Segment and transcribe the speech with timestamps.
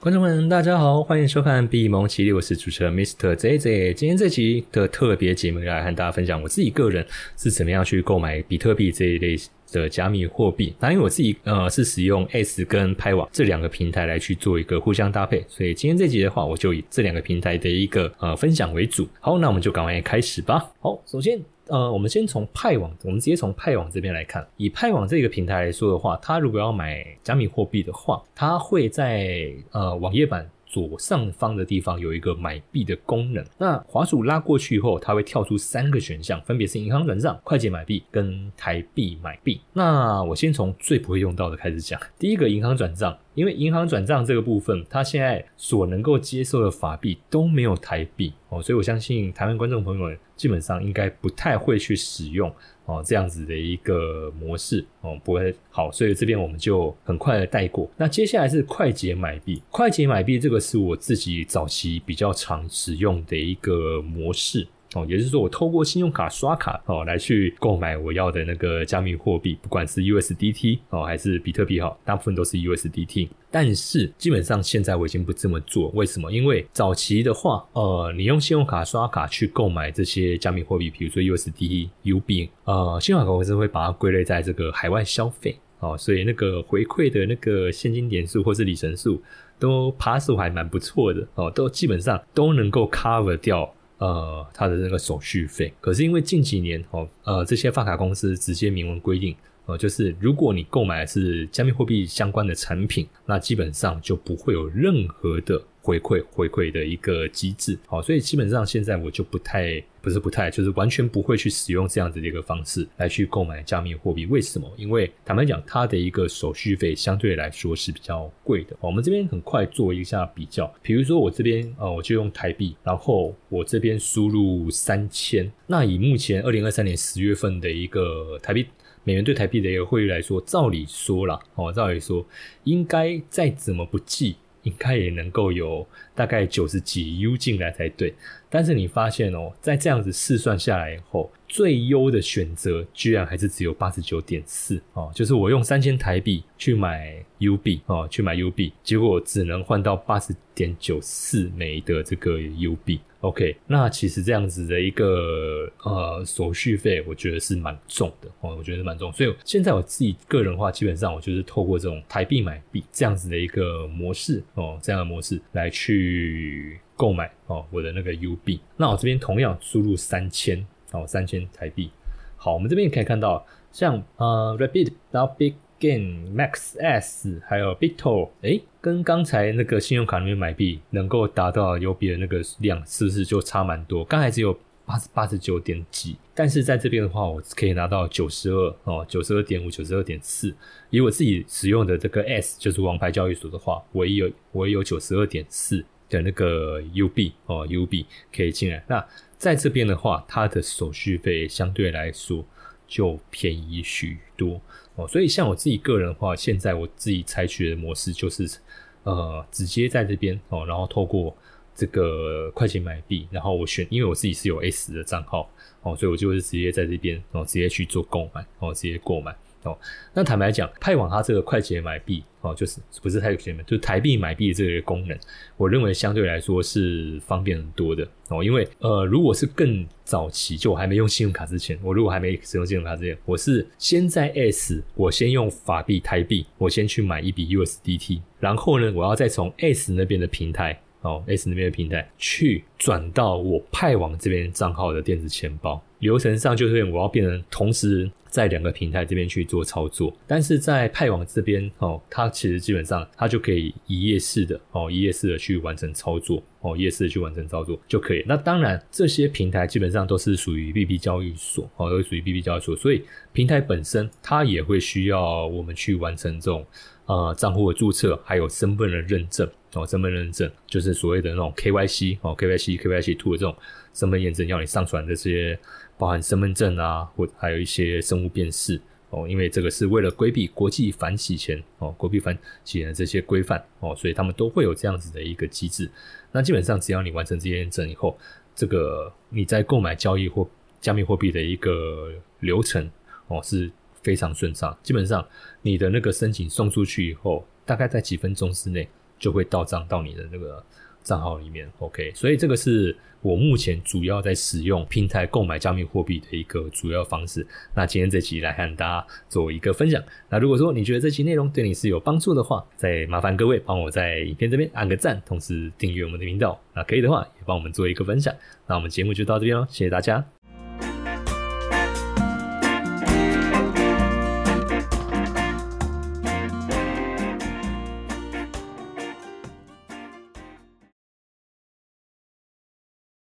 [0.00, 3.34] 观众们，大家好，欢迎收看闭蒙奇，我是主持人 Mr.
[3.34, 3.94] JJ。
[3.94, 7.04] 今天这期的特别节目来和大家分享我自己个人
[7.36, 9.36] 是怎么样去购买比特币这一类
[9.72, 10.72] 的加密货币。
[10.78, 19.08] 那因为我自己呃是使用 S 跟拍网这两个平台来去做一个互相搭配，所以今天这集的话，我就以这两个平台的一个呃分享为主。
[19.18, 20.64] 好，那我们就赶快开始吧。
[20.78, 21.40] 好，首先。
[21.68, 24.46] 呃，我们先从派网，我们直接从派网这边来看。
[24.56, 30.48] 以派网这个平台来说的话，它如果要买加密货币的话，它会在呃网页版。
[30.70, 39.58] 左上方的地方有一个买币的功能，那滑鼠拉过去以后，它会跳出三个选项，分别是银行转账、快捷买币跟台币买币。
[39.72, 41.98] 那我先从最不会用到的开始讲。
[42.18, 52.52] 第一个银行转账，因为银行转账这个部分，它现在所能够接受的法币都没有台币哦，所以我相信台湾观众朋友们基本上应该不太会去使用。
[52.86, 57.86] 哦，这样子的一个模式哦，不会好，所以这边我们就很快的带过。
[57.98, 64.66] 那接下来是快捷买币，快捷买币这个是我自己早期比较常使用的一个模式。
[64.94, 73.28] 哦，也就是说，我透过信用卡刷卡哦来去购买我要的那个加密货币，不管是 USDT 哦还是比特币哈，大部分都是 USDT。
[73.50, 76.30] 但是基本上现在我已经不这么做，为什么？
[76.30, 89.22] 因为早期的话，呃，你用信用卡刷卡去购买这些加密货币，比如说 USDT、UB，呃，信用卡公司会把它归类在这个海外消费哦，所以那个回馈的那个现金点数或是里程数
[89.58, 93.72] 都爬数还蛮不错的哦，都基本上都能够 cover 掉。
[93.98, 105.62] 呃，它的那个手续费，可是因为近几年哦，呃，这些发卡公司直接明文规定，呃，就是如果你购买的是加密货币相关的产品，那基本上就不会有任何的。
[105.88, 114.26] 回馈回馈的一个机制，好，所以基本上现在我就不太不是不太，就是完全不会去使用这样子的一个方式来去购买加密货币。
[114.26, 114.70] 为什么？
[114.76, 118.76] 因为坦白讲，它的一个手续费相对来说是比较贵的。
[118.80, 128.66] 我们这边很快做一下比较，比如说我这边呃，我就用台币，然后我这边输入三千，那以目前二零二三年十月份的一个台币
[129.04, 132.26] 美元对台币的一个汇率来说，照理说啦，哦，照理说
[132.64, 134.36] 应该再怎么不济。
[134.68, 138.12] 应该也能够有大概九十几 U 进来才对，
[138.50, 153.00] 但是你发现哦，在这样子试算下来以后，最优的选择居然还是只有八十九点四哦，就是我用三千台币去买 U 币哦，去买 U 币，结果只能换到八十点九四枚的这个 U 币。
[153.20, 159.12] OK，那其实这样子的一个呃手续费，我觉得是蛮重的哦，我觉得蛮重。
[159.12, 168.60] 所以现在我自己个人的话，基本上我就是透过这种台币买币这样子的一个模式哦，这样的模式来去购买哦我的那个 U 币。
[168.76, 171.90] 那我这边同样输入三千哦，三千台币。
[172.36, 175.54] 好，我们这边可以看到，像呃 Rapid 然后 Big。
[175.80, 184.04] Gain Max S 还有 Bito，哎，跟刚才那个信用卡里面买币能够达到 U 币的那个量，是不是就差蛮多？
[184.04, 190.52] 刚才只有八十八十九点几，但是在这边的话，我可以拿到九十二哦，九十二点五，九十二点四。
[190.90, 198.04] 以我自己使用的这个 S，就是王牌交易所的话，我也有我也有九十二点四的那个 UB 哦，UB
[198.34, 198.84] 可以进来。
[198.88, 202.44] 那在这边的话，它的手续费相对来说
[202.86, 204.60] 就便宜许多。
[204.96, 208.58] 哦，所以像我自己个人的话，现在我自己采取的模式就是，
[209.04, 211.36] 呃，直接在这边哦，然后透过
[211.72, 215.48] 这个快钱买币，然后我选，因为我自己是有 S 的账号
[215.82, 219.36] 哦，所以我就是直接在这边哦，直接去做购买哦，直接购买。
[219.68, 219.78] 哦，
[220.14, 225.18] 那坦白讲，派往它这个快捷买币哦，就是不是太捷嘛，就是台币买币这个功能，
[225.56, 228.42] 我认为相对来说是方便很多的哦。
[228.42, 240.80] 因为呃，如果是更早期，就我还没用信用卡之前，我如果还没使用信用卡之前，我是先在 S，我先用法币台币，我先去买一笔 USDT，然后呢，我要再从 S 那边的平台。
[241.02, 250.16] 哦，S 那边的平台去转到我派往这边账号的电子钱包流程上，就是我要变成同时在两个平台这边去做操作。
[250.28, 258.22] 但是在派网这边哦，它其实基本上它就可以一页式的哦，一页式的去完成操作哦，一页式的去完成操作就可以。
[258.28, 263.02] 那当然这些平台基本上都是属于 BB 交易所哦，都属于 BB 交易所，所以
[263.32, 266.64] 平台本身它也会需要我们去完成这种
[267.06, 269.48] 呃账户的注册，还有身份的认证。
[269.74, 273.54] 哦，身份认证就是所谓的那种 KYC 哦，KYC、KYC Two 的这种
[273.92, 275.58] 身份验证，要你上传这些
[275.98, 278.80] 包含身份证啊，或还有一些生物辨识
[279.10, 285.90] 哦，因为这个是为了规避国际反洗钱哦，国际反洗钱的这些规范哦，所以他们都会有这样子的一个机制。
[286.32, 288.16] 那基本上只要你完成这些验证以后，
[288.54, 290.48] 这个你在购买交易或
[290.80, 292.88] 加密货币的一个流程
[293.26, 293.70] 哦是
[294.02, 294.76] 非常顺畅。
[294.82, 295.26] 基本上
[295.62, 298.88] 你的那个申请送出去以后，大概在几分钟之内。
[299.20, 300.64] 就会到账到你的那个
[301.08, 301.66] 账号里面。
[301.78, 307.44] OK，所以这个是我目前主要在使用平台购买加密货币的一个主要方式。
[307.74, 310.02] 那今天这期来和大家做一个分享。
[310.28, 316.60] 那如果说你觉得这期内容对你是有帮助的话，再麻烦各位帮我在影片这边按个赞，同时订阅我们的频道。
[316.74, 318.34] 那可以的话，也帮我们做一个分享。
[318.66, 320.37] 那我们节目就到这边喽，谢谢大家。